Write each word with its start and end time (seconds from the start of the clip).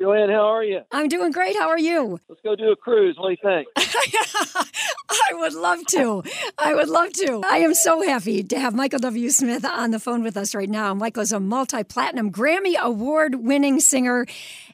Joanne, 0.00 0.30
how 0.30 0.46
are 0.46 0.64
you? 0.64 0.80
I'm 0.90 1.08
doing 1.08 1.30
great. 1.30 1.56
How 1.56 1.68
are 1.68 1.78
you? 1.78 2.18
Let's 2.28 2.40
go 2.42 2.56
do 2.56 2.70
a 2.70 2.76
cruise. 2.76 3.16
What 3.18 3.28
do 3.28 3.32
you 3.32 3.36
think? 3.42 3.68
I 3.76 5.34
would 5.34 5.52
love 5.52 5.84
to. 5.88 6.22
I 6.56 6.74
would 6.74 6.88
love 6.88 7.12
to. 7.14 7.42
I 7.44 7.58
am 7.58 7.74
so 7.74 8.02
happy 8.02 8.42
to 8.44 8.58
have 8.58 8.74
Michael 8.74 9.00
W. 9.00 9.28
Smith 9.28 9.64
on 9.64 9.90
the 9.90 9.98
phone 9.98 10.22
with 10.22 10.36
us 10.38 10.54
right 10.54 10.70
now. 10.70 10.94
Michael 10.94 11.22
is 11.22 11.32
a 11.32 11.40
multi 11.40 11.84
platinum 11.84 12.32
Grammy 12.32 12.78
Award 12.78 13.34
winning 13.34 13.78
singer 13.80 14.26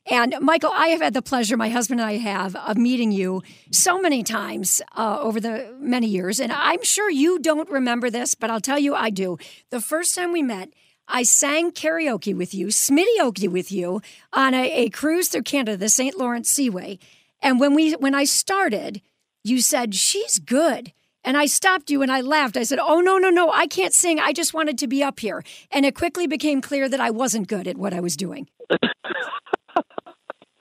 and 0.09 0.37
Michael, 0.41 0.71
I 0.73 0.89
have 0.89 1.01
had 1.01 1.15
the 1.15 1.23
pleasure, 1.23 1.57
my 1.57 1.69
husband 1.69 2.01
and 2.01 2.09
I 2.09 2.17
have, 2.19 2.55
of 2.55 2.77
meeting 2.77 3.11
you 3.11 3.43
so 3.73 4.01
many 4.01 4.23
times 4.23 4.81
uh, 4.95 5.19
over 5.21 5.41
the 5.41 5.75
many 5.81 6.07
years. 6.07 6.39
And 6.39 6.53
I'm 6.53 6.85
sure 6.85 7.11
you 7.11 7.41
don't 7.41 7.69
remember 7.69 8.09
this, 8.09 8.37
but 8.37 8.49
I'll 8.49 8.61
tell 8.61 8.79
you 8.79 8.95
I 8.95 9.11
do. 9.11 9.37
The 9.71 9.81
first 9.81 10.15
time 10.15 10.31
we 10.31 10.43
met, 10.43 10.69
I 11.09 11.23
sang 11.23 11.71
karaoke 11.71 12.37
with 12.37 12.55
you, 12.55 12.67
smitty 12.67 13.49
with 13.49 13.71
you 13.71 14.01
on 14.33 14.55
a, 14.55 14.71
a 14.85 14.89
cruise 14.91 15.29
through 15.29 15.43
Canada, 15.43 15.77
the 15.77 15.89
St. 15.89 16.19
Lawrence 16.19 16.51
Seaway. 16.51 16.99
And 17.41 17.61
when 17.61 17.75
we 17.75 17.93
when 17.93 18.15
I 18.15 18.25
started, 18.25 19.01
you 19.45 19.61
said, 19.61 19.95
She's 19.95 20.39
good. 20.39 20.93
And 21.23 21.37
I 21.37 21.47
stopped 21.47 21.91
you 21.91 22.03
and 22.03 22.13
I 22.13 22.21
laughed. 22.21 22.57
I 22.57 22.63
said, 22.63 22.79
Oh, 22.81 23.01
no, 23.01 23.19
no, 23.19 23.31
no, 23.31 23.51
I 23.51 23.67
can't 23.67 23.93
sing. 23.93 24.21
I 24.21 24.33
just 24.33 24.55
wanted 24.55 24.79
to 24.79 24.87
be 24.87 25.03
up 25.03 25.21
here. 25.21 25.43
And 25.71 25.85
it 25.85 25.95
quickly 25.95 26.27
became 26.27 26.61
clear 26.61 26.89
that 26.89 27.01
I 27.01 27.11
wasn't 27.11 27.49
good 27.49 27.67
at 27.67 27.77
what 27.77 27.93
I 27.93 28.01
was 28.01 28.17
doing. 28.17 28.49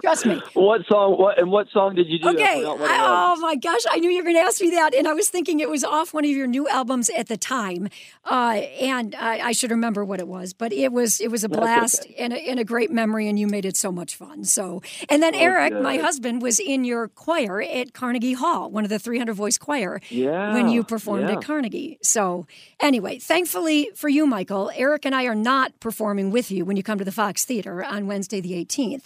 Trust 0.05 0.27
me. 0.27 0.39
What 0.53 0.85
song? 0.85 1.17
What 1.17 1.39
and 1.39 1.49
what 1.49 1.67
song 1.71 1.95
did 1.95 2.07
you 2.07 2.19
do? 2.19 2.29
Okay. 2.29 2.63
Oh 2.63 3.37
my 3.39 3.55
gosh, 3.55 3.81
I 3.89 3.97
knew 3.97 4.11
you 4.11 4.17
were 4.17 4.23
going 4.23 4.35
to 4.35 4.41
ask 4.41 4.61
me 4.61 4.69
that, 4.69 4.93
and 4.93 5.07
I 5.07 5.13
was 5.13 5.29
thinking 5.29 5.59
it 5.59 5.67
was 5.69 5.83
off 5.83 6.13
one 6.13 6.23
of 6.23 6.29
your 6.29 6.45
new 6.45 6.69
albums 6.69 7.09
at 7.09 7.27
the 7.27 7.37
time, 7.37 7.89
uh, 8.23 8.61
and 8.79 9.15
I, 9.15 9.47
I, 9.47 9.51
should 9.51 9.71
remember 9.71 10.05
what 10.05 10.19
it 10.19 10.27
was. 10.27 10.53
But 10.53 10.71
it 10.73 10.91
was 10.91 11.19
it 11.19 11.31
was 11.31 11.43
a 11.43 11.49
blast 11.49 12.03
okay. 12.03 12.13
and, 12.19 12.33
a, 12.33 12.37
and, 12.37 12.59
a, 12.59 12.63
great 12.63 12.91
memory, 12.91 13.27
and 13.27 13.39
you 13.39 13.47
made 13.47 13.65
it 13.65 13.75
so 13.75 13.91
much 13.91 14.15
fun. 14.15 14.43
So, 14.43 14.83
and 15.09 15.23
then 15.23 15.33
oh, 15.33 15.39
Eric, 15.39 15.73
good. 15.73 15.81
my 15.81 15.97
husband, 15.97 16.43
was 16.43 16.59
in 16.59 16.83
your 16.83 17.07
choir 17.07 17.63
at 17.63 17.93
Carnegie 17.93 18.33
Hall, 18.33 18.69
one 18.69 18.83
of 18.83 18.91
the 18.91 18.99
300 18.99 19.33
voice 19.33 19.57
choir. 19.57 20.01
Yeah. 20.09 20.53
When 20.53 20.69
you 20.69 20.83
performed 20.83 21.29
yeah. 21.29 21.37
at 21.37 21.43
Carnegie. 21.43 21.97
So, 22.03 22.45
anyway, 22.79 23.17
thankfully 23.17 23.89
for 23.95 24.07
you, 24.07 24.27
Michael, 24.27 24.71
Eric 24.75 25.05
and 25.05 25.15
I 25.15 25.23
are 25.23 25.33
not 25.33 25.79
performing 25.79 26.29
with 26.29 26.51
you 26.51 26.63
when 26.63 26.77
you 26.77 26.83
come 26.83 26.99
to 26.99 27.05
the 27.05 27.11
Fox 27.11 27.43
Theater 27.43 27.83
on 27.83 28.05
Wednesday 28.05 28.39
the 28.39 28.53
18th. 28.53 29.05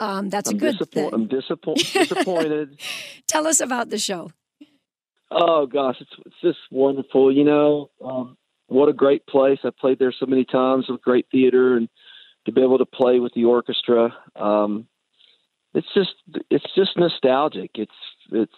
Um, 0.00 0.30
that's 0.30 0.48
I'm 0.48 0.56
a 0.56 0.58
good 0.58 0.76
disappo- 0.76 0.90
thing. 0.92 1.10
I'm 1.12 1.28
disappo- 1.28 1.74
disappointed. 1.92 2.80
Tell 3.26 3.46
us 3.46 3.60
about 3.60 3.90
the 3.90 3.98
show. 3.98 4.32
Oh 5.30 5.66
gosh, 5.66 5.96
it's 6.00 6.10
it's 6.26 6.40
just 6.42 6.58
wonderful. 6.70 7.30
You 7.30 7.44
know, 7.44 7.90
um, 8.02 8.36
what 8.66 8.88
a 8.88 8.92
great 8.92 9.26
place. 9.26 9.58
I've 9.62 9.76
played 9.76 9.98
there 9.98 10.12
so 10.18 10.26
many 10.26 10.44
times 10.44 10.86
with 10.88 11.02
great 11.02 11.26
theater, 11.30 11.76
and 11.76 11.88
to 12.46 12.52
be 12.52 12.62
able 12.62 12.78
to 12.78 12.86
play 12.86 13.20
with 13.20 13.34
the 13.34 13.44
orchestra, 13.44 14.14
um, 14.34 14.86
it's 15.74 15.86
just 15.94 16.14
it's 16.50 16.74
just 16.74 16.96
nostalgic. 16.96 17.72
It's 17.74 17.92
it's 18.32 18.52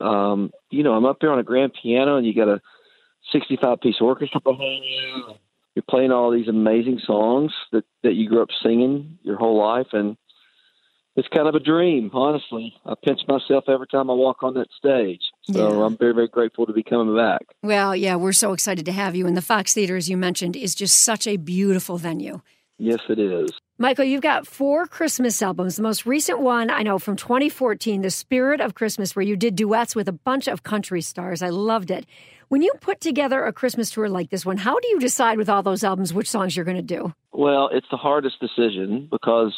um, 0.00 0.52
you 0.70 0.82
know 0.82 0.92
I'm 0.92 1.06
up 1.06 1.18
there 1.20 1.32
on 1.32 1.38
a 1.38 1.44
grand 1.44 1.72
piano, 1.80 2.16
and 2.18 2.26
you 2.26 2.34
got 2.34 2.48
a 2.48 2.60
65 3.32 3.80
piece 3.80 4.00
orchestra 4.00 4.40
behind 4.40 4.84
you. 4.84 5.34
You're 5.74 5.84
playing 5.88 6.12
all 6.12 6.30
these 6.30 6.48
amazing 6.48 7.00
songs 7.04 7.52
that 7.72 7.84
that 8.02 8.14
you 8.14 8.28
grew 8.28 8.42
up 8.42 8.50
singing 8.62 9.18
your 9.22 9.38
whole 9.38 9.58
life, 9.58 9.88
and 9.92 10.16
it's 11.16 11.28
kind 11.28 11.46
of 11.46 11.54
a 11.54 11.60
dream, 11.60 12.10
honestly. 12.12 12.74
I 12.86 12.94
pinch 13.02 13.20
myself 13.28 13.64
every 13.68 13.86
time 13.86 14.10
I 14.10 14.14
walk 14.14 14.42
on 14.42 14.54
that 14.54 14.68
stage. 14.76 15.20
So 15.42 15.78
yeah. 15.78 15.84
I'm 15.84 15.96
very, 15.96 16.14
very 16.14 16.28
grateful 16.28 16.66
to 16.66 16.72
be 16.72 16.82
coming 16.82 17.14
back. 17.14 17.42
Well, 17.62 17.94
yeah, 17.94 18.16
we're 18.16 18.32
so 18.32 18.52
excited 18.52 18.86
to 18.86 18.92
have 18.92 19.14
you. 19.14 19.26
And 19.26 19.36
the 19.36 19.42
Fox 19.42 19.74
Theater, 19.74 19.96
as 19.96 20.08
you 20.08 20.16
mentioned, 20.16 20.56
is 20.56 20.74
just 20.74 21.00
such 21.00 21.26
a 21.26 21.36
beautiful 21.36 21.98
venue. 21.98 22.40
Yes, 22.78 23.00
it 23.08 23.18
is. 23.18 23.50
Michael, 23.78 24.04
you've 24.04 24.22
got 24.22 24.46
four 24.46 24.86
Christmas 24.86 25.40
albums. 25.42 25.76
The 25.76 25.82
most 25.82 26.06
recent 26.06 26.40
one, 26.40 26.70
I 26.70 26.82
know, 26.82 26.98
from 26.98 27.16
2014, 27.16 28.02
The 28.02 28.10
Spirit 28.10 28.60
of 28.60 28.74
Christmas, 28.74 29.14
where 29.14 29.24
you 29.24 29.36
did 29.36 29.54
duets 29.54 29.94
with 29.94 30.08
a 30.08 30.12
bunch 30.12 30.48
of 30.48 30.62
country 30.62 31.02
stars. 31.02 31.42
I 31.42 31.50
loved 31.50 31.90
it. 31.90 32.06
When 32.48 32.62
you 32.62 32.72
put 32.80 33.00
together 33.00 33.44
a 33.44 33.52
Christmas 33.52 33.90
tour 33.90 34.08
like 34.08 34.30
this 34.30 34.46
one, 34.46 34.56
how 34.56 34.78
do 34.78 34.88
you 34.88 34.98
decide 34.98 35.38
with 35.38 35.48
all 35.48 35.62
those 35.62 35.84
albums 35.84 36.12
which 36.12 36.30
songs 36.30 36.56
you're 36.56 36.64
going 36.64 36.76
to 36.76 36.82
do? 36.82 37.12
Well, 37.32 37.70
it's 37.72 37.86
the 37.90 37.96
hardest 37.96 38.40
decision 38.40 39.08
because 39.10 39.54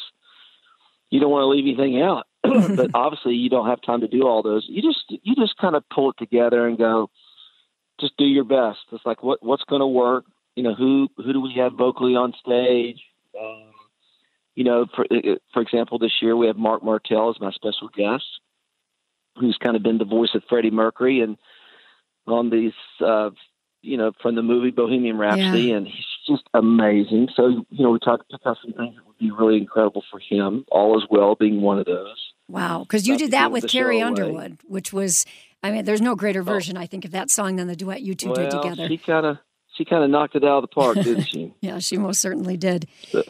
you 1.14 1.20
don't 1.20 1.30
want 1.30 1.42
to 1.42 1.46
leave 1.46 1.78
anything 1.78 2.02
out. 2.02 2.26
but 2.76 2.90
obviously, 2.92 3.34
you 3.34 3.48
don't 3.48 3.68
have 3.68 3.80
time 3.80 4.00
to 4.00 4.08
do 4.08 4.26
all 4.26 4.42
those. 4.42 4.66
You 4.68 4.82
just 4.82 5.04
you 5.08 5.36
just 5.36 5.56
kind 5.58 5.76
of 5.76 5.84
pull 5.88 6.10
it 6.10 6.16
together 6.18 6.66
and 6.66 6.76
go, 6.76 7.08
just 8.00 8.16
do 8.16 8.24
your 8.24 8.42
best. 8.42 8.80
It's 8.90 9.06
like 9.06 9.22
what 9.22 9.40
what's 9.40 9.62
going 9.62 9.80
to 9.80 9.86
work. 9.86 10.24
You 10.56 10.64
know, 10.64 10.74
who 10.74 11.08
who 11.16 11.32
do 11.32 11.40
we 11.40 11.54
have 11.58 11.74
vocally 11.74 12.16
on 12.16 12.34
stage? 12.44 13.00
Um, 13.40 13.70
you 14.56 14.64
know, 14.64 14.86
for 14.94 15.06
for 15.52 15.62
example, 15.62 16.00
this 16.00 16.20
year 16.20 16.36
we 16.36 16.48
have 16.48 16.56
Marc 16.56 16.82
Martel 16.82 17.30
as 17.30 17.40
my 17.40 17.52
special 17.52 17.88
guest, 17.96 18.24
who's 19.38 19.56
kind 19.56 19.76
of 19.76 19.84
been 19.84 19.98
the 19.98 20.04
voice 20.04 20.30
of 20.34 20.42
Freddie 20.48 20.72
Mercury 20.72 21.20
and 21.20 21.36
on 22.26 22.50
these, 22.50 22.72
uh, 23.00 23.30
you 23.82 23.98
know, 23.98 24.10
from 24.20 24.34
the 24.34 24.42
movie 24.42 24.72
Bohemian 24.72 25.16
Rhapsody, 25.16 25.68
yeah. 25.68 25.76
and 25.76 25.86
he's 25.86 26.06
just 26.26 26.42
amazing. 26.54 27.28
So, 27.34 27.64
you 27.70 27.84
know, 27.84 27.90
we 27.90 27.98
talked 27.98 28.32
about 28.32 28.58
some 28.62 28.72
things 28.72 28.96
that 28.96 29.06
would 29.06 29.18
be 29.18 29.30
really 29.30 29.58
incredible 29.58 30.02
for 30.10 30.18
him. 30.18 30.64
All 30.70 30.98
is 30.98 31.04
well 31.10 31.34
being 31.34 31.60
one 31.60 31.78
of 31.78 31.86
those. 31.86 32.32
Wow, 32.48 32.80
because 32.80 33.06
you 33.08 33.16
did 33.16 33.30
that 33.30 33.52
with 33.52 33.66
Carrie 33.68 34.02
Underwood, 34.02 34.58
which 34.66 34.92
was, 34.92 35.24
I 35.62 35.70
mean, 35.70 35.84
there's 35.84 36.00
no 36.00 36.14
greater 36.14 36.40
oh. 36.40 36.44
version, 36.44 36.76
oh. 36.76 36.80
I 36.80 36.86
think, 36.86 37.04
of 37.04 37.12
that 37.12 37.30
song 37.30 37.56
than 37.56 37.68
the 37.68 37.76
duet 37.76 38.02
you 38.02 38.14
two 38.14 38.28
well, 38.28 38.36
did 38.36 38.50
together. 38.50 38.88
She 38.88 38.98
kind 38.98 39.26
of, 39.26 39.38
she 39.76 39.84
kind 39.84 40.04
of 40.04 40.10
knocked 40.10 40.36
it 40.36 40.44
out 40.44 40.58
of 40.58 40.62
the 40.62 40.68
park, 40.68 40.96
didn't 40.96 41.24
she? 41.24 41.54
yeah, 41.60 41.78
she 41.78 41.96
most 41.96 42.20
certainly 42.20 42.56
did. 42.56 42.86
So, 43.10 43.22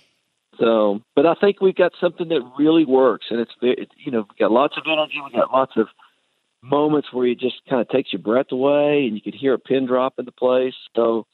so, 0.58 1.00
but 1.14 1.26
I 1.26 1.34
think 1.34 1.60
we've 1.60 1.74
got 1.74 1.92
something 2.00 2.28
that 2.28 2.40
really 2.58 2.84
works, 2.84 3.26
and 3.30 3.40
it's, 3.40 3.52
you 3.60 4.10
know, 4.10 4.26
we've 4.28 4.38
got 4.38 4.50
lots 4.50 4.76
of 4.76 4.84
energy, 4.86 5.14
we've 5.22 5.32
got 5.32 5.52
lots 5.52 5.72
of 5.76 5.86
moments 6.62 7.12
where 7.12 7.26
it 7.26 7.38
just 7.38 7.56
kind 7.68 7.80
of 7.80 7.88
takes 7.88 8.12
your 8.12 8.22
breath 8.22 8.50
away, 8.50 9.06
and 9.06 9.14
you 9.14 9.20
could 9.20 9.34
hear 9.34 9.54
a 9.54 9.58
pin 9.58 9.86
drop 9.86 10.14
in 10.18 10.24
the 10.24 10.32
place. 10.32 10.74
So, 10.96 11.26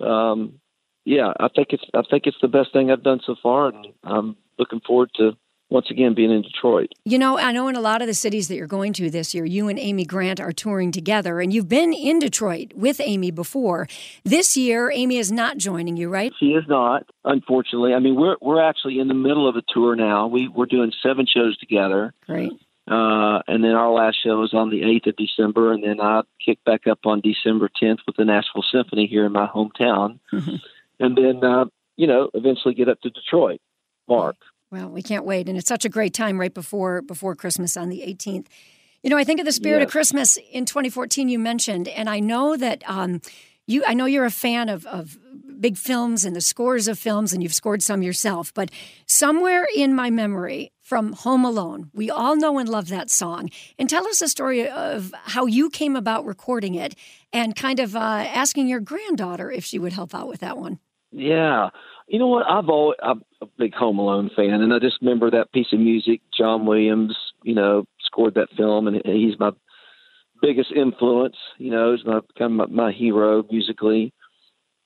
um, 0.00 0.60
yeah, 1.06 1.32
I 1.38 1.48
think 1.48 1.68
it's 1.70 1.84
I 1.94 2.02
think 2.10 2.26
it's 2.26 2.36
the 2.42 2.48
best 2.48 2.72
thing 2.72 2.90
I've 2.90 3.02
done 3.02 3.20
so 3.24 3.36
far, 3.40 3.68
and 3.68 3.86
I'm 4.02 4.36
looking 4.58 4.80
forward 4.80 5.10
to 5.14 5.36
once 5.70 5.86
again 5.88 6.14
being 6.14 6.32
in 6.32 6.42
Detroit. 6.42 6.92
You 7.04 7.18
know, 7.18 7.38
I 7.38 7.52
know 7.52 7.68
in 7.68 7.76
a 7.76 7.80
lot 7.80 8.02
of 8.02 8.08
the 8.08 8.14
cities 8.14 8.48
that 8.48 8.56
you're 8.56 8.66
going 8.66 8.92
to 8.94 9.08
this 9.08 9.32
year, 9.32 9.44
you 9.44 9.68
and 9.68 9.78
Amy 9.78 10.04
Grant 10.04 10.40
are 10.40 10.50
touring 10.50 10.90
together, 10.90 11.40
and 11.40 11.52
you've 11.52 11.68
been 11.68 11.92
in 11.92 12.18
Detroit 12.18 12.72
with 12.74 13.00
Amy 13.00 13.30
before. 13.30 13.86
This 14.24 14.56
year, 14.56 14.90
Amy 14.92 15.18
is 15.18 15.30
not 15.30 15.58
joining 15.58 15.96
you, 15.96 16.08
right? 16.08 16.32
She 16.40 16.46
is 16.46 16.64
not, 16.68 17.04
unfortunately. 17.24 17.94
I 17.94 18.00
mean, 18.00 18.16
we're 18.16 18.36
we're 18.40 18.62
actually 18.62 18.98
in 18.98 19.06
the 19.06 19.14
middle 19.14 19.48
of 19.48 19.54
a 19.54 19.62
tour 19.72 19.94
now. 19.94 20.26
We 20.26 20.48
we're 20.48 20.66
doing 20.66 20.92
seven 21.04 21.26
shows 21.32 21.56
together. 21.58 22.14
Great. 22.26 22.52
Uh, 22.88 23.42
and 23.48 23.62
then 23.64 23.72
our 23.72 23.90
last 23.90 24.16
show 24.22 24.44
is 24.44 24.54
on 24.54 24.70
the 24.70 24.82
8th 24.82 25.08
of 25.08 25.16
December, 25.16 25.72
and 25.72 25.82
then 25.82 26.00
I 26.00 26.22
kick 26.44 26.62
back 26.64 26.86
up 26.86 27.00
on 27.04 27.20
December 27.20 27.68
10th 27.82 27.98
with 28.06 28.14
the 28.14 28.24
Nashville 28.24 28.62
Symphony 28.70 29.08
here 29.08 29.26
in 29.26 29.32
my 29.32 29.48
hometown. 29.48 30.20
Mm-hmm 30.32 30.54
and 30.98 31.16
then 31.16 31.44
uh, 31.44 31.66
you 31.96 32.06
know 32.06 32.30
eventually 32.34 32.74
get 32.74 32.88
up 32.88 33.00
to 33.02 33.10
Detroit. 33.10 33.60
Mark. 34.08 34.36
Well, 34.70 34.88
we 34.88 35.02
can't 35.02 35.24
wait, 35.24 35.48
and 35.48 35.56
it's 35.56 35.68
such 35.68 35.84
a 35.84 35.88
great 35.88 36.14
time 36.14 36.40
right 36.40 36.52
before 36.52 37.02
before 37.02 37.34
Christmas 37.34 37.76
on 37.76 37.88
the 37.88 38.00
18th. 38.00 38.46
You 39.02 39.10
know, 39.10 39.16
I 39.16 39.24
think 39.24 39.38
of 39.38 39.46
the 39.46 39.52
spirit 39.52 39.78
yes. 39.78 39.86
of 39.86 39.92
Christmas 39.92 40.38
in 40.50 40.64
2014. 40.64 41.28
You 41.28 41.38
mentioned, 41.38 41.88
and 41.88 42.08
I 42.08 42.20
know 42.20 42.56
that 42.56 42.82
um, 42.88 43.20
you. 43.66 43.84
I 43.86 43.94
know 43.94 44.06
you're 44.06 44.24
a 44.24 44.30
fan 44.30 44.68
of 44.68 44.86
of 44.86 45.18
big 45.60 45.76
films 45.76 46.24
and 46.24 46.34
the 46.34 46.40
scores 46.40 46.88
of 46.88 46.98
films, 46.98 47.32
and 47.32 47.42
you've 47.42 47.54
scored 47.54 47.82
some 47.82 48.02
yourself. 48.02 48.52
But 48.52 48.70
somewhere 49.06 49.66
in 49.74 49.94
my 49.94 50.10
memory, 50.10 50.72
from 50.82 51.12
Home 51.12 51.44
Alone, 51.44 51.90
we 51.94 52.10
all 52.10 52.36
know 52.36 52.58
and 52.58 52.68
love 52.68 52.88
that 52.88 53.10
song. 53.10 53.50
And 53.78 53.88
tell 53.88 54.06
us 54.06 54.18
the 54.18 54.28
story 54.28 54.68
of 54.68 55.14
how 55.24 55.46
you 55.46 55.70
came 55.70 55.96
about 55.96 56.26
recording 56.26 56.74
it, 56.74 56.94
and 57.32 57.54
kind 57.54 57.78
of 57.78 57.94
uh, 57.94 57.98
asking 57.98 58.66
your 58.66 58.80
granddaughter 58.80 59.50
if 59.50 59.64
she 59.64 59.78
would 59.78 59.92
help 59.92 60.14
out 60.14 60.28
with 60.28 60.40
that 60.40 60.58
one. 60.58 60.80
Yeah. 61.16 61.70
You 62.08 62.18
know 62.18 62.28
what? 62.28 62.46
I've 62.46 62.68
always 62.68 62.98
I'm 63.02 63.22
a 63.40 63.46
big 63.58 63.74
Home 63.74 63.98
Alone 63.98 64.30
fan, 64.36 64.60
and 64.60 64.72
I 64.72 64.78
just 64.78 65.00
remember 65.00 65.30
that 65.30 65.50
piece 65.50 65.72
of 65.72 65.80
music. 65.80 66.20
John 66.36 66.66
Williams, 66.66 67.16
you 67.42 67.54
know, 67.54 67.86
scored 68.04 68.34
that 68.34 68.50
film, 68.56 68.86
and 68.86 69.00
he's 69.02 69.38
my 69.40 69.50
biggest 70.42 70.70
influence. 70.72 71.36
You 71.58 71.70
know, 71.70 71.96
he's 71.96 72.04
my 72.04 72.20
kind 72.38 72.60
of 72.60 72.70
my, 72.70 72.84
my 72.84 72.92
hero 72.92 73.44
musically. 73.50 74.12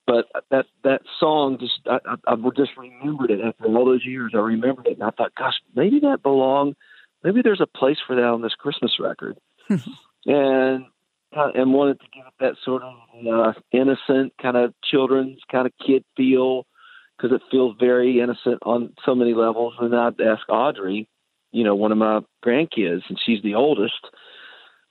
But 0.07 0.27
that 0.51 0.67
that 0.85 1.03
song 1.19 1.59
just 1.59 1.81
I, 1.87 1.99
I, 2.07 2.33
I 2.33 2.37
just 2.57 2.77
remembered 2.79 3.33
it 3.33 3.41
after 3.41 3.67
all 3.67 3.85
those 3.85 4.07
years. 4.07 4.33
I 4.35 4.39
remembered 4.39 4.87
it, 4.87 4.95
and 4.95 5.03
I 5.03 5.11
thought, 5.11 5.35
gosh, 5.35 5.61
maybe 5.75 5.99
that 6.01 6.23
belonged. 6.23 6.77
Maybe 7.25 7.43
there's 7.43 7.61
a 7.61 7.67
place 7.67 7.99
for 8.07 8.15
that 8.15 8.25
on 8.25 8.41
this 8.41 8.55
Christmas 8.55 8.93
record. 9.01 9.37
and 10.27 10.87
and 11.33 11.73
wanted 11.73 12.01
to 12.01 12.07
give 12.13 12.25
it 12.27 12.33
that 12.41 12.55
sort 12.65 12.83
of 12.83 12.95
uh, 13.27 13.53
innocent 13.73 14.33
kind 14.41 14.57
of 14.57 14.75
children's 14.83 15.39
kind 15.51 15.67
of 15.67 15.73
kid 15.85 16.05
feel 16.17 16.67
because 17.17 17.35
it 17.35 17.43
feels 17.51 17.77
very 17.79 18.21
innocent 18.21 18.59
on 18.63 18.93
so 19.05 19.15
many 19.15 19.35
levels. 19.35 19.75
And 19.79 19.95
I'd 19.95 20.21
ask 20.21 20.43
Audrey, 20.49 21.09
you 21.53 21.65
know, 21.65 21.75
one 21.75 21.93
of 21.93 21.99
my 21.99 22.21
grandkids, 22.45 23.03
and 23.09 23.19
she's 23.25 23.43
the 23.43 23.55
oldest. 23.55 24.07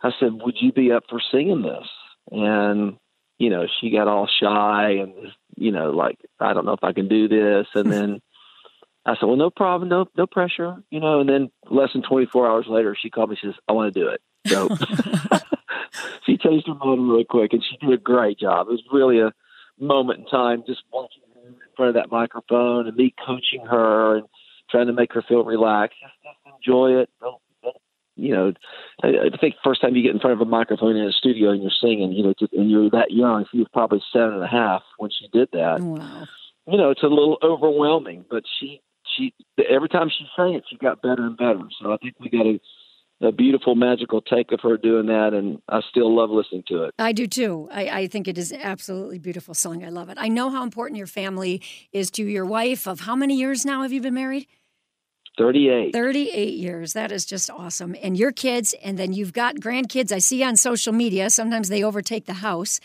I 0.01 0.11
said, 0.19 0.33
"Would 0.33 0.55
you 0.61 0.71
be 0.71 0.91
up 0.91 1.03
for 1.09 1.19
singing 1.31 1.61
this?" 1.61 1.87
And 2.31 2.97
you 3.37 3.49
know, 3.49 3.65
she 3.79 3.89
got 3.89 4.07
all 4.07 4.27
shy 4.27 4.91
and 4.91 5.13
you 5.55 5.71
know, 5.71 5.91
like 5.91 6.17
I 6.39 6.53
don't 6.53 6.65
know 6.65 6.73
if 6.73 6.83
I 6.83 6.93
can 6.93 7.07
do 7.07 7.27
this. 7.27 7.67
And 7.73 7.91
then 7.91 8.21
I 9.05 9.15
said, 9.15 9.25
"Well, 9.25 9.37
no 9.37 9.49
problem, 9.49 9.89
no 9.89 10.07
no 10.17 10.27
pressure," 10.27 10.83
you 10.89 10.99
know. 10.99 11.19
And 11.19 11.29
then 11.29 11.49
less 11.69 11.93
than 11.93 12.03
24 12.03 12.47
hours 12.47 12.65
later, 12.69 12.95
she 12.99 13.09
called 13.09 13.29
me. 13.29 13.37
She 13.39 13.47
says, 13.47 13.55
"I 13.67 13.73
want 13.73 13.93
to 13.93 13.99
do 13.99 14.07
it." 14.07 14.21
So 14.47 14.69
she 16.25 16.37
changed 16.37 16.67
her 16.67 16.75
mind 16.75 17.09
really 17.09 17.25
quick, 17.25 17.53
and 17.53 17.63
she 17.63 17.77
did 17.77 17.93
a 17.93 18.01
great 18.01 18.39
job. 18.39 18.67
It 18.67 18.71
was 18.71 18.83
really 18.91 19.19
a 19.19 19.33
moment 19.79 20.19
in 20.19 20.25
time, 20.25 20.63
just 20.65 20.83
watching 20.91 21.23
her 21.35 21.47
in 21.47 21.55
front 21.75 21.89
of 21.89 21.95
that 21.95 22.11
microphone 22.11 22.87
and 22.87 22.95
me 22.95 23.13
coaching 23.25 23.65
her 23.65 24.17
and 24.17 24.27
trying 24.69 24.87
to 24.87 24.93
make 24.93 25.13
her 25.13 25.21
feel 25.21 25.43
relaxed. 25.43 25.97
Just, 26.01 26.13
just 26.23 26.55
enjoy 26.55 27.01
it. 27.01 27.09
Don't, 27.19 27.41
don't, 27.63 27.77
you 28.15 28.33
know, 28.33 28.53
I, 29.03 29.07
I 29.07 29.37
think 29.39 29.55
first 29.63 29.81
time 29.81 29.95
you 29.95 30.03
get 30.03 30.13
in 30.13 30.19
front 30.19 30.33
of 30.33 30.41
a 30.45 30.49
microphone 30.49 30.95
in 30.95 31.07
a 31.07 31.11
studio 31.11 31.51
and 31.51 31.61
you're 31.61 31.71
singing, 31.81 32.11
you 32.11 32.23
know, 32.23 32.33
just, 32.37 32.53
and 32.53 32.69
you're 32.69 32.89
that 32.91 33.11
young. 33.11 33.45
She 33.51 33.59
was 33.59 33.67
probably 33.73 34.01
seven 34.11 34.35
and 34.35 34.43
a 34.43 34.47
half 34.47 34.83
when 34.97 35.11
she 35.11 35.27
did 35.31 35.49
that. 35.53 35.77
Oh, 35.79 35.95
wow. 35.95 36.27
You 36.67 36.77
know, 36.77 36.91
it's 36.91 37.03
a 37.03 37.07
little 37.07 37.39
overwhelming, 37.41 38.25
but 38.29 38.43
she 38.59 38.81
she 39.17 39.33
every 39.69 39.89
time 39.89 40.09
she 40.09 40.25
sang 40.35 40.53
it, 40.53 40.63
she 40.69 40.77
got 40.77 41.01
better 41.01 41.25
and 41.25 41.37
better. 41.37 41.61
So 41.81 41.91
I 41.91 41.97
think 41.97 42.15
we 42.19 42.29
got 42.29 42.43
to 42.43 42.59
a 43.21 43.31
beautiful, 43.31 43.75
magical 43.75 44.21
take 44.21 44.51
of 44.51 44.61
her 44.61 44.77
doing 44.77 45.07
that, 45.07 45.33
and 45.33 45.61
I 45.67 45.81
still 45.89 46.15
love 46.15 46.29
listening 46.29 46.63
to 46.69 46.83
it. 46.83 46.95
I 46.97 47.11
do 47.11 47.27
too. 47.27 47.67
I, 47.71 47.89
I, 47.89 48.07
think 48.07 48.27
it 48.27 48.37
is 48.37 48.53
absolutely 48.53 49.19
beautiful 49.19 49.53
song. 49.53 49.83
I 49.83 49.89
love 49.89 50.09
it. 50.09 50.17
I 50.19 50.29
know 50.29 50.49
how 50.49 50.63
important 50.63 50.97
your 50.97 51.07
family 51.07 51.61
is 51.91 52.09
to 52.11 52.23
your 52.23 52.45
wife. 52.45 52.87
Of 52.87 53.01
how 53.01 53.15
many 53.15 53.35
years 53.35 53.65
now 53.65 53.81
have 53.81 53.91
you 53.91 54.01
been 54.01 54.13
married? 54.13 54.47
38. 55.37 55.93
38 55.93 56.53
years. 56.53 56.93
That 56.93 57.11
is 57.11 57.25
just 57.25 57.49
awesome. 57.49 57.95
And 58.01 58.17
your 58.17 58.31
kids, 58.31 58.73
and 58.83 58.97
then 58.97 59.13
you've 59.13 59.33
got 59.33 59.55
grandkids. 59.55 60.11
I 60.11 60.19
see 60.19 60.43
on 60.43 60.55
social 60.55 60.93
media. 60.93 61.29
Sometimes 61.29 61.69
they 61.69 61.83
overtake 61.83 62.25
the 62.25 62.35
house. 62.35 62.79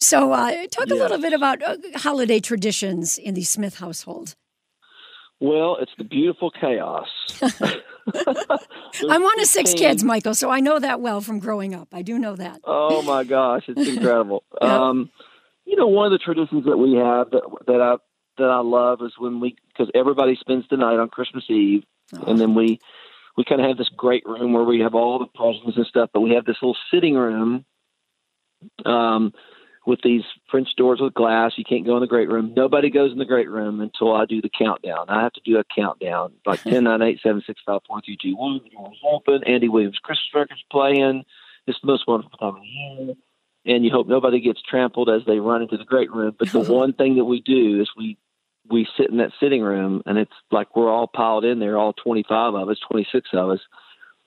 So, 0.00 0.32
uh, 0.32 0.50
talk 0.70 0.86
yes. 0.88 0.90
a 0.90 0.94
little 0.94 1.18
bit 1.18 1.32
about 1.32 1.62
uh, 1.62 1.76
holiday 1.96 2.40
traditions 2.40 3.18
in 3.18 3.34
the 3.34 3.42
Smith 3.42 3.78
household. 3.78 4.36
Well, 5.40 5.76
it's 5.80 5.92
the 5.96 6.04
beautiful 6.04 6.50
chaos. 6.50 7.06
I'm 7.40 9.22
one 9.22 9.40
of 9.40 9.46
six 9.46 9.72
kids, 9.74 10.02
Michael, 10.02 10.34
so 10.34 10.50
I 10.50 10.60
know 10.60 10.78
that 10.78 11.00
well 11.00 11.20
from 11.20 11.38
growing 11.38 11.74
up. 11.74 11.88
I 11.92 12.02
do 12.02 12.18
know 12.18 12.34
that. 12.36 12.60
Oh 12.64 13.02
my 13.02 13.22
gosh, 13.24 13.64
it's 13.68 13.88
incredible. 13.96 14.42
um, 14.60 15.10
you 15.64 15.76
know, 15.76 15.86
one 15.86 16.06
of 16.06 16.12
the 16.12 16.18
traditions 16.18 16.64
that 16.64 16.76
we 16.76 16.94
have 16.94 17.30
that 17.30 17.42
that 17.66 17.80
I 17.80 17.96
that 18.38 18.50
I 18.50 18.60
love 18.60 19.00
is 19.02 19.12
when 19.18 19.38
we 19.40 19.56
because 19.68 19.90
everybody 19.94 20.36
spends 20.40 20.64
the 20.70 20.76
night 20.76 20.98
on 20.98 21.08
Christmas 21.08 21.44
Eve, 21.48 21.84
oh. 22.16 22.24
and 22.26 22.40
then 22.40 22.54
we 22.54 22.80
we 23.36 23.44
kind 23.44 23.60
of 23.60 23.68
have 23.68 23.76
this 23.76 23.90
great 23.90 24.26
room 24.26 24.52
where 24.52 24.64
we 24.64 24.80
have 24.80 24.94
all 24.94 25.18
the 25.18 25.26
presents 25.26 25.76
and 25.76 25.86
stuff, 25.86 26.10
but 26.12 26.20
we 26.20 26.34
have 26.34 26.46
this 26.46 26.56
little 26.60 26.76
sitting 26.90 27.14
room. 27.14 27.64
Um, 28.84 29.32
with 29.88 30.02
these 30.02 30.22
French 30.50 30.68
doors 30.76 31.00
with 31.00 31.14
glass. 31.14 31.52
You 31.56 31.64
can't 31.64 31.86
go 31.86 31.96
in 31.96 32.02
the 32.02 32.06
great 32.06 32.28
room. 32.28 32.52
Nobody 32.54 32.90
goes 32.90 33.10
in 33.10 33.16
the 33.16 33.24
great 33.24 33.48
room 33.48 33.80
until 33.80 34.14
I 34.14 34.26
do 34.26 34.42
the 34.42 34.50
countdown. 34.50 35.06
I 35.08 35.22
have 35.22 35.32
to 35.32 35.40
do 35.46 35.58
a 35.58 35.64
countdown 35.64 36.34
like 36.44 36.62
10, 36.64 36.84
9, 36.84 37.00
8, 37.00 37.20
7, 37.22 37.42
6, 37.46 37.60
5, 37.64 37.80
4, 37.88 38.00
3, 38.04 38.18
2, 38.22 38.36
1. 38.36 38.60
The 38.64 38.70
doors 38.70 38.98
open. 39.10 39.44
Andy 39.44 39.68
Williams 39.68 39.98
Christmas 40.02 40.28
record's 40.34 40.62
playing. 40.70 41.24
It's 41.66 41.78
the 41.80 41.86
most 41.86 42.06
wonderful 42.06 42.36
time 42.38 42.56
of 42.56 42.60
the 42.60 42.66
year. 42.66 43.14
And 43.64 43.82
you 43.82 43.90
hope 43.90 44.06
nobody 44.06 44.40
gets 44.40 44.60
trampled 44.60 45.08
as 45.08 45.22
they 45.26 45.40
run 45.40 45.62
into 45.62 45.78
the 45.78 45.84
great 45.84 46.12
room. 46.12 46.36
But 46.38 46.52
the 46.52 46.60
one 46.72 46.92
thing 46.92 47.16
that 47.16 47.24
we 47.24 47.40
do 47.40 47.80
is 47.80 47.88
we 47.96 48.18
we 48.68 48.86
sit 48.98 49.08
in 49.08 49.16
that 49.16 49.32
sitting 49.40 49.62
room, 49.62 50.02
and 50.04 50.18
it's 50.18 50.30
like 50.50 50.76
we're 50.76 50.92
all 50.92 51.06
piled 51.06 51.46
in 51.46 51.58
there, 51.58 51.78
all 51.78 51.94
25 51.94 52.54
of 52.54 52.68
us, 52.68 52.76
26 52.90 53.30
of 53.32 53.48
us, 53.48 53.60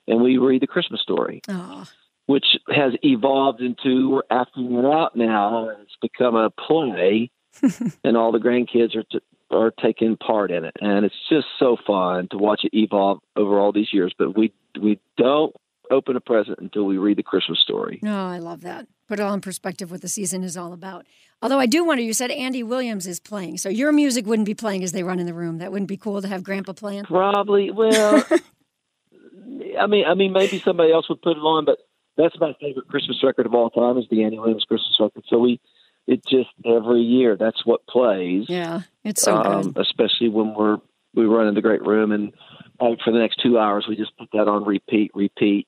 and 0.07 0.23
we 0.23 0.39
read 0.39 0.63
the 0.63 0.67
Christmas 0.67 1.01
story. 1.01 1.43
Oh 1.47 1.85
which 2.31 2.45
has 2.74 2.94
evolved 3.04 3.60
into 3.60 4.10
we're 4.10 4.22
acting 4.31 4.74
it 4.74 4.86
out 4.86 5.18
now. 5.18 5.68
And 5.68 5.81
it's 5.81 5.98
become 6.01 6.36
a 6.38 6.50
play, 6.50 7.30
and 8.06 8.16
all 8.16 8.31
the 8.31 8.39
grandkids 8.39 8.95
are 8.95 9.04
t- 9.04 9.19
are 9.51 9.72
taking 9.83 10.16
part 10.16 10.50
in 10.50 10.63
it, 10.63 10.74
and 10.80 11.06
it's 11.06 11.16
just 11.30 11.48
so 11.60 11.75
fun 11.86 12.30
to 12.31 12.38
watch 12.38 12.62
it 12.63 12.74
evolve 12.74 13.19
over 13.36 13.60
all 13.60 13.74
these 13.74 13.89
years. 13.92 14.13
But 14.18 14.38
we 14.38 14.54
we 14.81 14.98
don't 15.18 15.54
open 15.92 16.16
a 16.16 16.22
present 16.22 16.60
until 16.60 16.86
we 16.86 16.98
read 16.98 17.18
the 17.18 17.24
Christmas 17.24 17.60
story. 17.60 18.00
No, 18.01 18.16
oh, 18.16 18.30
I 18.30 18.38
love 18.38 18.62
that. 18.62 18.88
Put 19.10 19.19
it 19.19 19.24
all 19.24 19.33
in 19.33 19.42
perspective 19.42 19.92
what 19.92 20.01
the 20.01 20.07
season 20.07 20.42
is 20.42 20.56
all 20.56 20.72
about. 20.72 21.06
Although 21.42 21.60
I 21.60 21.66
do 21.66 21.83
wonder, 21.83 22.01
you 22.01 22.13
said 22.13 22.31
Andy 22.31 22.63
Williams 22.63 23.07
is 23.07 23.19
playing, 23.19 23.57
so 23.57 23.68
your 23.68 23.92
music 23.92 24.25
wouldn't 24.25 24.45
be 24.45 24.56
playing 24.56 24.86
as 24.86 24.94
they 24.94 25.04
run 25.04 25.19
in 25.19 25.25
the 25.25 25.33
room. 25.33 25.57
That 25.57 25.74
wouldn't 25.74 25.89
be 25.89 25.98
cool 25.98 26.22
to 26.22 26.30
have 26.30 26.45
Grandpa 26.45 26.72
playing. 26.72 27.04
Probably. 27.04 27.72
Well, 27.72 28.24
I 29.78 29.88
mean, 29.88 30.06
I 30.06 30.13
mean, 30.13 30.31
maybe 30.31 30.60
somebody 30.60 30.94
else 30.94 31.10
would 31.10 31.22
put 31.22 31.36
it 31.36 31.42
on, 31.42 31.66
but 31.66 31.80
that's 32.17 32.39
my 32.39 32.53
favorite 32.59 32.87
Christmas 32.87 33.23
record 33.23 33.45
of 33.45 33.53
all 33.53 33.69
time 33.69 33.97
is 33.97 34.05
the 34.09 34.23
Andy 34.23 34.39
Williams 34.39 34.65
Christmas 34.67 34.97
record. 34.99 35.23
So 35.27 35.39
we 35.39 35.59
it 36.07 36.25
just 36.25 36.49
every 36.65 37.01
year 37.01 37.35
that's 37.37 37.65
what 37.65 37.85
plays. 37.87 38.45
Yeah, 38.49 38.81
it's 39.03 39.21
so 39.21 39.37
um, 39.37 39.71
good. 39.71 39.77
Especially 39.77 40.29
when 40.29 40.53
we're 40.53 40.77
we 41.13 41.25
run 41.25 41.47
in 41.47 41.55
the 41.55 41.61
great 41.61 41.85
room 41.85 42.11
and 42.11 42.33
like 42.79 42.99
for 43.03 43.11
the 43.11 43.19
next 43.19 43.41
two 43.41 43.57
hours 43.57 43.85
we 43.87 43.95
just 43.95 44.17
put 44.17 44.29
that 44.33 44.47
on 44.47 44.65
repeat, 44.65 45.11
repeat, 45.13 45.67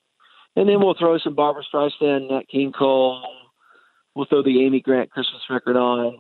and 0.56 0.68
then 0.68 0.80
we'll 0.80 0.96
throw 0.98 1.18
some 1.18 1.36
Barbra 1.36 1.64
Streisand, 1.72 2.30
Nat 2.30 2.48
King 2.50 2.72
Cole. 2.72 3.24
We'll 4.16 4.26
throw 4.26 4.44
the 4.44 4.64
Amy 4.64 4.80
Grant 4.80 5.10
Christmas 5.10 5.42
record 5.50 5.76
on, 5.76 6.20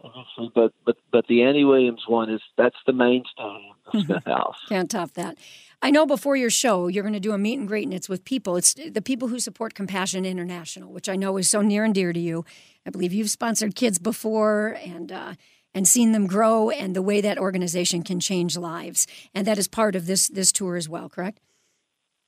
but 0.55 0.73
but 0.85 0.97
but 1.11 1.27
the 1.27 1.43
Andy 1.43 1.63
Williams 1.63 2.03
one 2.07 2.29
is 2.29 2.41
that's 2.57 2.77
the 2.87 2.93
mainstay 2.93 3.71
of 3.85 3.93
the 3.93 4.03
Smith 4.03 4.23
House. 4.25 4.57
Can't 4.67 4.89
top 4.89 5.11
that. 5.13 5.37
I 5.83 5.91
know 5.91 6.05
before 6.05 6.37
your 6.37 6.49
show 6.49 6.87
you're 6.87 7.03
going 7.03 7.13
to 7.13 7.19
do 7.19 7.33
a 7.33 7.37
meet 7.37 7.59
and 7.59 7.67
greet, 7.67 7.83
and 7.83 7.93
it's 7.93 8.07
with 8.07 8.23
people. 8.23 8.55
It's 8.55 8.73
the 8.73 9.01
people 9.01 9.27
who 9.27 9.37
support 9.37 9.73
Compassion 9.73 10.25
International, 10.25 10.93
which 10.93 11.09
I 11.09 11.17
know 11.17 11.35
is 11.35 11.49
so 11.49 11.61
near 11.61 11.83
and 11.83 11.93
dear 11.93 12.13
to 12.13 12.19
you. 12.19 12.45
I 12.85 12.89
believe 12.89 13.11
you've 13.11 13.29
sponsored 13.29 13.75
kids 13.75 13.99
before, 13.99 14.77
and 14.81 15.11
uh, 15.11 15.33
and 15.73 15.85
seen 15.85 16.13
them 16.13 16.25
grow, 16.25 16.69
and 16.69 16.95
the 16.95 17.01
way 17.01 17.19
that 17.19 17.37
organization 17.37 18.01
can 18.01 18.21
change 18.21 18.55
lives, 18.55 19.07
and 19.35 19.45
that 19.45 19.57
is 19.57 19.67
part 19.67 19.93
of 19.97 20.05
this 20.05 20.29
this 20.29 20.53
tour 20.53 20.77
as 20.77 20.87
well. 20.87 21.09
Correct? 21.09 21.41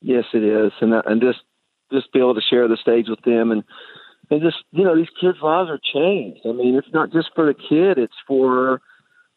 Yes, 0.01 0.25
it 0.33 0.43
is, 0.43 0.74
and 0.81 0.93
uh, 0.93 1.03
and 1.05 1.21
just 1.21 1.39
just 1.93 2.12
be 2.12 2.19
able 2.19 2.35
to 2.35 2.41
share 2.41 2.67
the 2.67 2.75
stage 2.75 3.05
with 3.07 3.21
them, 3.21 3.51
and 3.51 3.63
and 4.29 4.41
just 4.41 4.57
you 4.71 4.83
know 4.83 4.97
these 4.97 5.07
kids' 5.21 5.38
lives 5.41 5.69
are 5.69 5.79
changed. 5.93 6.41
I 6.43 6.51
mean, 6.51 6.75
it's 6.75 6.93
not 6.93 7.13
just 7.13 7.29
for 7.33 7.45
the 7.45 7.53
kid; 7.53 8.00
it's 8.00 8.19
for 8.27 8.81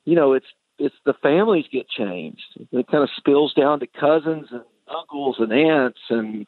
you 0.09 0.15
know, 0.15 0.33
it's 0.33 0.47
it's 0.79 0.95
the 1.05 1.15
families 1.23 1.67
get 1.73 1.89
changed. 1.89 2.43
It 2.73 2.89
kind 2.89 3.03
of 3.03 3.11
spills 3.17 3.55
down 3.55 3.81
to 3.81 3.87
cousins 3.87 4.49
and 4.51 4.63
uncles 4.89 5.37
and 5.39 5.53
aunts, 5.53 6.01
and 6.11 6.47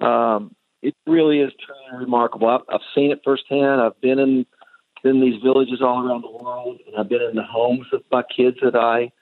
um, 0.00 0.54
it 0.82 0.94
really 1.06 1.40
is 1.40 1.52
truly 1.64 2.04
remarkable. 2.04 2.48
I've, 2.48 2.62
I've 2.68 2.86
seen 2.94 3.10
it 3.10 3.20
firsthand. 3.24 3.80
I've 3.80 4.00
been 4.00 4.18
in 4.18 4.46
in 5.04 5.20
these 5.20 5.40
villages 5.42 5.80
all 5.80 6.06
around 6.06 6.22
the 6.22 6.44
world, 6.44 6.80
and 6.86 6.96
I've 6.96 7.08
been 7.08 7.22
in 7.22 7.36
the 7.36 7.44
homes 7.44 7.86
of 7.92 8.02
my 8.10 8.22
kids 8.36 8.56
that 8.62 8.74
I 8.74 9.12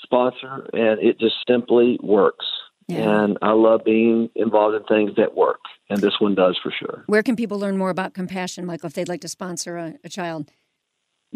sponsor, 0.00 0.68
and 0.72 1.00
it 1.00 1.18
just 1.18 1.36
simply 1.48 1.98
works. 2.02 2.44
Yeah. 2.88 3.22
And 3.22 3.38
I 3.42 3.52
love 3.52 3.80
being 3.84 4.30
involved 4.36 4.76
in 4.76 4.84
things 4.84 5.16
that 5.16 5.34
work, 5.34 5.60
and 5.90 6.00
this 6.00 6.20
one 6.20 6.34
does 6.34 6.56
for 6.62 6.70
sure. 6.70 7.02
Where 7.06 7.22
can 7.22 7.34
people 7.34 7.58
learn 7.58 7.76
more 7.76 7.90
about 7.90 8.14
compassion, 8.14 8.64
Michael, 8.64 8.86
if 8.86 8.92
they'd 8.92 9.08
like 9.08 9.22
to 9.22 9.28
sponsor 9.28 9.76
a, 9.76 9.94
a 10.04 10.08
child? 10.08 10.50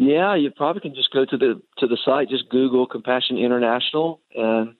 Yeah, 0.01 0.33
you 0.35 0.49
probably 0.49 0.81
can 0.81 0.95
just 0.95 1.11
go 1.13 1.25
to 1.25 1.37
the 1.37 1.61
to 1.77 1.85
the 1.85 1.97
site, 2.03 2.27
just 2.29 2.49
Google 2.49 2.87
Compassion 2.87 3.37
International, 3.37 4.19
and 4.35 4.73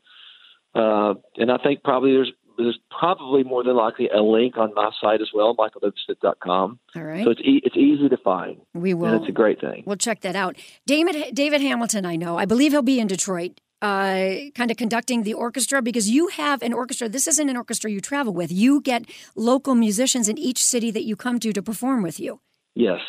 uh, 0.73 1.13
and 1.37 1.51
I 1.51 1.57
think 1.61 1.83
probably 1.83 2.13
there's 2.13 2.31
there's 2.57 2.79
probably 2.89 3.43
more 3.43 3.63
than 3.63 3.75
likely 3.75 4.09
a 4.09 4.19
link 4.21 4.57
on 4.57 4.73
my 4.73 4.89
site 4.99 5.21
as 5.21 5.29
well, 5.31 5.55
michaelwsmith.com. 5.55 6.79
All 6.95 7.03
right. 7.03 7.23
So 7.23 7.29
it's 7.29 7.41
e- 7.41 7.61
it's 7.63 7.77
easy 7.77 8.09
to 8.09 8.17
find. 8.17 8.61
We 8.73 8.95
will. 8.95 9.13
And 9.13 9.21
it's 9.21 9.29
a 9.29 9.31
great 9.31 9.61
thing. 9.61 9.83
We'll 9.85 9.95
check 9.97 10.21
that 10.21 10.35
out. 10.35 10.57
David 10.87 11.35
David 11.35 11.61
Hamilton, 11.61 12.03
I 12.03 12.15
know. 12.15 12.39
I 12.39 12.45
believe 12.45 12.71
he'll 12.71 12.81
be 12.81 12.99
in 12.99 13.05
Detroit. 13.07 13.61
Uh, 13.83 14.49
kind 14.55 14.69
of 14.71 14.77
conducting 14.77 15.21
the 15.23 15.33
orchestra 15.35 15.81
because 15.83 16.09
you 16.09 16.27
have 16.29 16.63
an 16.63 16.73
orchestra. 16.73 17.09
This 17.09 17.27
isn't 17.27 17.47
an 17.49 17.57
orchestra 17.57 17.91
you 17.91 18.01
travel 18.01 18.33
with. 18.33 18.51
You 18.51 18.81
get 18.81 19.05
local 19.35 19.75
musicians 19.75 20.27
in 20.29 20.37
each 20.37 20.63
city 20.63 20.89
that 20.91 21.03
you 21.03 21.15
come 21.15 21.39
to 21.39 21.51
to 21.53 21.61
perform 21.61 22.01
with 22.01 22.19
you. 22.19 22.39
Yes. 22.75 23.01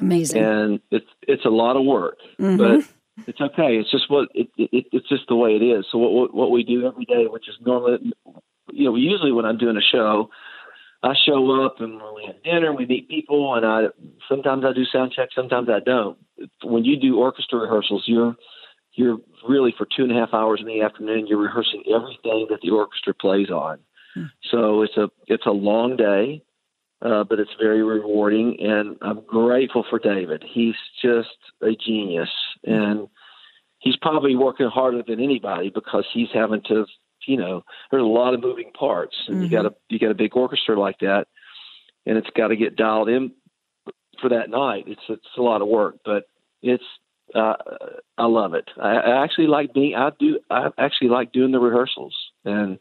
Amazing. 0.00 0.42
And 0.42 0.80
it's 0.90 1.06
it's 1.22 1.44
a 1.44 1.50
lot 1.50 1.76
of 1.76 1.84
work, 1.84 2.18
mm-hmm. 2.38 2.56
but 2.56 3.26
it's 3.26 3.40
okay. 3.40 3.76
It's 3.76 3.90
just 3.90 4.10
what 4.10 4.28
it, 4.34 4.48
it, 4.56 4.86
it's 4.92 5.08
just 5.08 5.24
the 5.28 5.36
way 5.36 5.50
it 5.50 5.62
is. 5.62 5.86
So 5.90 5.98
what 5.98 6.34
what 6.34 6.50
we 6.50 6.64
do 6.64 6.86
every 6.86 7.04
day, 7.04 7.26
which 7.26 7.48
is 7.48 7.56
normally, 7.64 8.12
you 8.72 8.84
know, 8.84 8.96
usually 8.96 9.32
when 9.32 9.44
I'm 9.44 9.58
doing 9.58 9.76
a 9.76 9.80
show, 9.80 10.30
I 11.02 11.14
show 11.26 11.64
up 11.64 11.80
and 11.80 12.00
we 12.14 12.24
have 12.26 12.42
dinner, 12.42 12.72
we 12.72 12.86
meet 12.86 13.08
people, 13.08 13.54
and 13.54 13.64
I 13.64 13.86
sometimes 14.28 14.64
I 14.64 14.72
do 14.72 14.84
sound 14.84 15.12
check, 15.12 15.30
sometimes 15.34 15.68
I 15.68 15.80
don't. 15.80 16.18
When 16.62 16.84
you 16.84 16.98
do 16.98 17.18
orchestra 17.18 17.58
rehearsals, 17.58 18.04
you're 18.06 18.36
you're 18.94 19.18
really 19.48 19.74
for 19.76 19.86
two 19.86 20.02
and 20.02 20.12
a 20.12 20.14
half 20.14 20.34
hours 20.34 20.60
in 20.60 20.66
the 20.66 20.82
afternoon. 20.82 21.26
You're 21.26 21.38
rehearsing 21.38 21.82
everything 21.88 22.46
that 22.50 22.60
the 22.62 22.70
orchestra 22.70 23.14
plays 23.14 23.50
on. 23.50 23.78
Hmm. 24.14 24.24
So 24.50 24.82
it's 24.82 24.96
a 24.96 25.10
it's 25.26 25.46
a 25.46 25.52
long 25.52 25.96
day, 25.96 26.42
uh, 27.02 27.24
but 27.24 27.38
it's 27.40 27.50
very 27.60 27.82
rewarding, 27.82 28.56
and 28.60 28.96
I'm 29.02 29.22
grateful 29.26 29.84
for 29.88 29.98
David. 29.98 30.44
He's 30.46 30.74
just 31.02 31.28
a 31.62 31.72
genius, 31.74 32.30
and 32.64 33.08
he's 33.78 33.96
probably 33.96 34.36
working 34.36 34.68
harder 34.68 35.02
than 35.06 35.20
anybody 35.20 35.70
because 35.70 36.04
he's 36.12 36.28
having 36.32 36.62
to 36.68 36.86
you 37.26 37.36
know, 37.36 37.64
there's 37.90 38.02
a 38.02 38.06
lot 38.06 38.34
of 38.34 38.40
moving 38.40 38.72
parts, 38.72 39.14
and 39.28 39.36
mm-hmm. 39.36 39.44
you 39.44 39.50
got 39.50 39.66
a 39.66 39.74
you 39.88 39.98
got 39.98 40.10
a 40.10 40.14
big 40.14 40.36
orchestra 40.36 40.78
like 40.78 40.98
that, 41.00 41.26
and 42.06 42.16
it's 42.16 42.30
got 42.36 42.48
to 42.48 42.56
get 42.56 42.76
dialed 42.76 43.08
in 43.08 43.32
for 44.20 44.30
that 44.30 44.50
night. 44.50 44.84
It's 44.86 45.02
it's 45.08 45.26
a 45.36 45.42
lot 45.42 45.62
of 45.62 45.68
work, 45.68 45.96
but 46.04 46.24
it's 46.62 46.84
uh, 47.34 47.54
I 48.18 48.26
love 48.26 48.54
it. 48.54 48.68
I, 48.80 48.96
I 48.96 49.24
actually 49.24 49.46
like 49.46 49.72
being. 49.72 49.94
I 49.94 50.10
do. 50.18 50.40
I 50.50 50.70
actually 50.78 51.08
like 51.08 51.32
doing 51.32 51.52
the 51.52 51.60
rehearsals, 51.60 52.16
and 52.44 52.78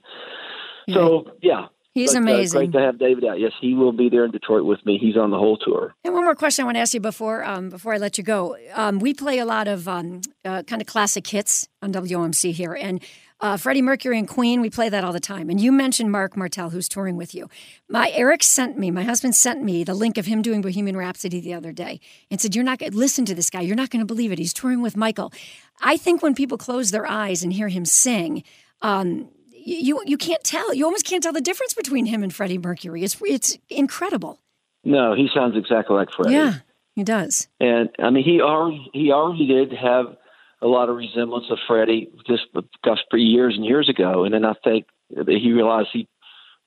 so 0.90 1.32
yeah. 1.42 1.68
He's 1.94 2.14
but, 2.14 2.20
amazing. 2.20 2.58
Uh, 2.58 2.62
great 2.62 2.72
to 2.74 2.80
have 2.80 3.00
David 3.00 3.26
out. 3.26 3.40
Yes, 3.40 3.52
he 3.60 3.74
will 3.74 3.92
be 3.92 4.10
there 4.10 4.26
in 4.26 4.32
Detroit 4.32 4.64
with 4.64 4.86
me. 4.86 4.98
He's 5.00 5.18
on 5.18 5.32
the 5.32 5.38
whole 5.38 5.58
tour. 5.58 5.96
And 6.04 6.14
one 6.14 6.24
more 6.24 6.36
question 6.36 6.64
I 6.64 6.66
want 6.66 6.76
to 6.76 6.82
ask 6.82 6.94
you 6.94 7.00
before 7.00 7.44
um, 7.44 7.70
before 7.70 7.94
I 7.94 7.98
let 7.98 8.18
you 8.18 8.24
go. 8.24 8.58
Um, 8.74 9.00
we 9.00 9.14
play 9.14 9.40
a 9.40 9.46
lot 9.46 9.68
of 9.68 9.88
um, 9.88 10.22
uh, 10.46 10.64
kind 10.64 10.82
of 10.82 10.88
classic 10.88 11.26
hits 11.28 11.68
on 11.82 11.92
WOMC 11.92 12.52
here, 12.54 12.74
and 12.74 13.02
uh, 13.42 13.56
Freddie 13.56 13.82
Mercury 13.82 14.20
and 14.20 14.28
Queen, 14.28 14.60
we 14.60 14.70
play 14.70 14.90
that 14.90 15.06
all 15.06 15.14
the 15.14 15.20
time. 15.20 15.50
And 15.50 15.62
you 15.62 15.72
mentioned 15.72 16.12
Marc 16.12 16.36
Martel, 16.36 16.72
who's 16.72 16.90
touring 16.90 17.16
with 17.16 17.34
you. 17.34 17.50
My 17.88 18.12
Eric 18.12 18.44
sent 18.44 18.78
me, 18.78 18.92
my 18.92 19.04
husband 19.04 19.34
sent 19.34 19.64
me 19.64 19.86
the 19.86 19.94
link 19.94 20.18
of 20.18 20.26
him 20.26 20.42
doing 20.42 20.62
Bohemian 20.62 20.98
Rhapsody 20.98 21.40
the 21.40 21.54
other 21.54 21.72
day 21.72 22.02
and 22.30 22.42
said, 22.42 22.54
You're 22.54 22.66
not 22.66 22.80
going 22.80 22.92
to 22.92 22.98
listen 22.98 23.24
to 23.26 23.36
this 23.36 23.50
guy. 23.50 23.62
You're 23.62 23.78
not 23.78 23.92
going 23.92 24.02
to 24.02 24.06
believe 24.06 24.34
it. 24.34 24.40
He's 24.40 24.54
touring 24.54 24.82
with 24.82 24.98
Michael. 24.98 25.32
I 25.82 25.96
think 25.96 26.22
when 26.22 26.36
people 26.36 26.58
close 26.58 26.92
their 26.92 27.08
eyes 27.08 27.42
and 27.42 27.54
hear 27.54 27.70
him 27.70 27.86
sing, 27.86 28.44
um, 28.82 29.30
you 29.78 30.02
you 30.06 30.18
can't 30.18 30.44
tell. 30.44 30.74
You 30.74 30.86
almost 30.86 31.06
can't 31.06 31.24
tell 31.24 31.34
the 31.34 31.42
difference 31.42 31.74
between 31.74 32.06
him 32.06 32.24
and 32.24 32.34
Freddie 32.34 32.58
Mercury. 32.58 33.04
It's 33.04 33.18
it's 33.22 33.58
incredible. 33.70 34.40
No, 34.84 35.14
he 35.14 35.30
sounds 35.34 35.58
exactly 35.58 35.96
like 35.96 36.10
Freddie. 36.16 36.34
Yeah, 36.34 36.54
he 36.96 37.04
does. 37.04 37.48
And 37.60 37.90
I 38.00 38.10
mean, 38.10 38.24
he 38.24 38.42
already 38.42 38.90
he 38.94 39.12
already 39.12 39.48
did 39.48 39.74
have 39.74 40.18
a 40.62 40.68
lot 40.68 40.90
of 40.90 40.96
resemblance 40.96 41.46
of 41.50 41.58
Freddie 41.68 42.10
just 42.28 42.44
gosh, 42.84 43.00
for 43.10 43.18
years 43.18 43.56
and 43.56 43.66
years 43.66 43.90
ago. 43.90 44.24
And 44.24 44.34
then 44.34 44.46
I 44.46 44.54
think 44.64 44.88
that 45.12 45.28
he 45.28 45.52
realized 45.52 45.90
he 45.94 46.08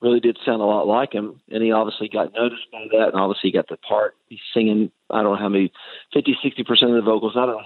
really 0.01 0.19
did 0.19 0.37
sound 0.45 0.61
a 0.61 0.65
lot 0.65 0.85
like 0.85 1.13
him, 1.13 1.39
and 1.49 1.63
he 1.63 1.71
obviously 1.71 2.09
got 2.09 2.33
noticed 2.33 2.69
by 2.71 2.85
that, 2.91 3.09
and 3.09 3.15
obviously 3.15 3.49
he 3.49 3.51
got 3.51 3.69
the 3.69 3.77
part. 3.77 4.15
He's 4.27 4.39
singing, 4.53 4.91
I 5.09 5.23
don't 5.23 5.33
know 5.33 5.39
how 5.39 5.47
many, 5.47 5.71
50, 6.13 6.37
60% 6.43 6.69
of 6.69 6.95
the 6.95 7.01
vocals. 7.01 7.33
I 7.37 7.45
don't 7.45 7.55
know 7.55 7.63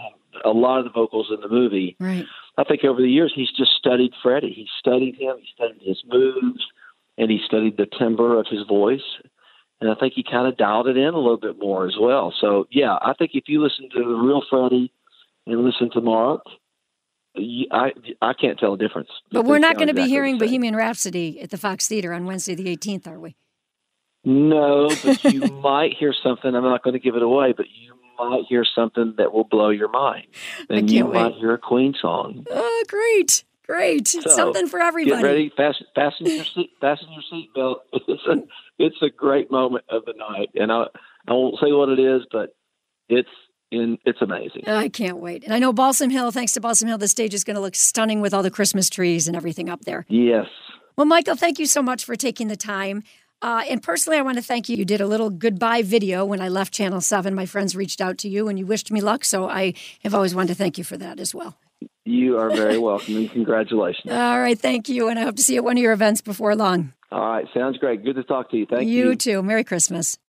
a 0.48 0.58
lot 0.58 0.80
of 0.80 0.86
the 0.86 0.92
vocals 0.92 1.28
in 1.34 1.42
the 1.42 1.50
movie. 1.50 1.96
Right. 2.00 2.26
I 2.58 2.64
think 2.64 2.84
over 2.84 3.02
the 3.02 3.10
years 3.10 3.34
he's 3.36 3.52
just 3.52 3.72
studied 3.78 4.14
Freddie. 4.24 4.54
He 4.54 4.68
studied 4.80 5.16
him, 5.16 5.38
he 5.40 5.48
studied 5.54 5.82
his 5.82 6.02
moves, 6.08 6.66
and 7.18 7.30
he 7.30 7.40
studied 7.46 7.78
the 7.78 7.86
timbre 7.86 8.40
of 8.40 8.48
his 8.50 8.66
voice. 8.68 9.06
And 9.80 9.92
I 9.92 9.96
think 9.96 10.14
he 10.16 10.24
kind 10.24 10.48
of 10.48 10.58
dialed 10.58 10.88
it 10.88 10.98
in 10.98 11.14
a 11.14 11.18
little 11.18 11.38
bit 11.38 11.60
more 11.60 11.86
as 11.88 11.96
well. 12.00 12.34
So, 12.42 12.66
yeah, 12.72 12.98
I 13.00 13.14
think 13.14 13.32
if 13.36 13.44
you 13.48 13.62
listen 13.62 13.90
to 13.92 14.00
the 14.00 14.16
real 14.16 14.42
Freddie 14.50 14.92
and 15.46 15.64
listen 15.64 15.92
to 15.92 16.02
Marc, 16.02 16.42
I 17.72 17.92
I 18.22 18.34
can't 18.34 18.58
tell 18.58 18.74
a 18.74 18.78
difference. 18.78 19.10
But 19.32 19.46
we're 19.46 19.60
not 19.60 19.76
going 19.76 19.88
to 19.88 19.92
exactly 19.92 20.08
be 20.08 20.10
hearing 20.10 20.38
Bohemian 20.40 20.76
Rhapsody 20.76 21.40
at 21.40 21.52
the 21.52 21.58
Fox 21.58 21.88
Theater 21.88 22.14
on 22.14 22.26
Wednesday 22.26 22.56
the 22.56 22.76
18th, 22.76 23.08
are 23.08 23.20
we? 23.20 23.36
No, 24.24 24.90
but 25.04 25.24
you 25.26 25.42
might 25.62 25.94
hear 25.94 26.14
something. 26.24 26.54
I'm 26.54 26.64
not 26.64 26.84
going 26.84 26.96
to 26.96 27.00
give 27.00 27.16
it 27.16 27.22
away, 27.22 27.54
but 27.56 27.68
you 27.70 27.97
might 28.18 28.46
hear 28.48 28.66
something 28.66 29.16
that 29.18 29.34
will 29.34 29.44
blow 29.44 29.70
your 29.70 29.90
mind, 29.90 30.28
and 30.70 30.90
you 30.90 31.06
wait. 31.06 31.14
might 31.14 31.34
hear 31.34 31.54
a 31.54 31.58
Queen 31.58 31.94
song. 32.00 32.46
Oh, 32.50 32.84
great! 32.88 33.44
Great, 33.66 34.08
so, 34.08 34.22
something 34.22 34.68
for 34.68 34.82
everybody. 34.82 35.22
Get 35.22 35.28
ready, 35.28 35.52
fasten, 35.58 35.88
fasten 35.94 36.26
your 36.28 36.46
seat, 36.46 36.72
fasten 36.80 37.10
your 37.12 37.24
seatbelt. 37.32 37.80
It's 38.08 38.26
a, 38.26 38.44
it's 38.80 39.02
a 39.02 39.10
great 39.10 39.52
moment 39.52 39.84
of 39.90 40.06
the 40.06 40.14
night, 40.14 40.50
and 40.56 40.72
I, 40.72 40.86
I 41.28 41.34
won't 41.34 41.56
say 41.62 41.72
what 41.74 41.90
it 41.90 42.00
is, 42.00 42.22
but 42.32 42.56
it's 43.10 43.30
and 43.72 43.98
it's 44.06 44.22
amazing. 44.22 44.68
I 44.68 44.88
can't 44.88 45.18
wait. 45.18 45.44
And 45.44 45.54
I 45.54 45.60
know 45.60 45.74
Balsam 45.74 46.10
Hill, 46.10 46.32
thanks 46.32 46.54
to 46.54 46.62
Balsam 46.62 46.88
Hill, 46.88 46.98
the 46.98 47.08
stage 47.08 47.34
is 47.34 47.44
going 47.44 47.56
to 47.56 47.62
look 47.62 47.76
stunning 47.76 48.22
with 48.22 48.34
all 48.34 48.44
the 48.44 48.52
Christmas 48.52 48.90
trees 48.90 49.28
and 49.28 49.36
everything 49.36 49.70
up 49.70 49.82
there. 49.82 50.06
Yes. 50.08 50.48
Well, 50.96 51.06
Michael, 51.06 51.36
thank 51.36 51.60
you 51.60 51.66
so 51.66 51.82
much 51.82 52.06
for 52.06 52.16
taking 52.16 52.48
the 52.48 52.56
time. 52.56 53.04
Uh, 53.42 53.64
and 53.70 53.84
personally, 53.84 54.18
I 54.18 54.22
want 54.22 54.38
to 54.38 54.44
thank 54.44 54.68
you. 54.68 54.78
You 54.78 54.86
did 54.86 55.02
a 55.02 55.08
little 55.08 55.30
goodbye 55.30 55.84
video 55.84 56.26
when 56.26 56.42
I 56.42 56.50
left 56.50 56.74
Channel 56.74 57.02
7. 57.02 57.36
My 57.36 57.46
friends 57.46 57.76
reached 57.76 58.02
out 58.02 58.18
to 58.20 58.30
you 58.30 58.48
and 58.48 58.58
you 58.58 58.66
wished 58.66 58.92
me 58.92 59.02
luck. 59.02 59.24
So 59.24 59.48
I 59.48 59.74
have 60.04 60.16
always 60.16 60.34
wanted 60.34 60.50
to 60.50 60.56
thank 60.56 60.78
you 60.78 60.84
for 60.84 60.98
that 60.98 61.20
as 61.20 61.36
well. 61.36 61.56
You 62.06 62.40
are 62.40 62.50
very 62.50 62.78
welcome 62.80 63.16
and 63.18 63.30
congratulations. 63.30 64.12
All 64.12 64.40
right. 64.40 64.58
Thank 64.58 64.90
you. 64.90 65.08
And 65.08 65.20
I 65.20 65.24
hope 65.24 65.36
to 65.36 65.44
see 65.44 65.54
you 65.54 65.60
at 65.60 65.66
one 65.66 65.78
of 65.78 65.84
your 65.84 65.94
events 65.94 66.22
before 66.22 66.56
long. 66.56 66.94
All 67.12 67.30
right. 67.30 67.46
Sounds 67.54 67.78
great. 67.78 68.04
Good 68.04 68.16
to 68.16 68.24
talk 68.24 68.50
to 68.52 68.58
you. 68.58 68.66
Thank 68.66 68.88
you. 68.88 69.10
You 69.10 69.16
too. 69.16 69.44
Merry 69.44 69.64
Christmas. 69.64 70.18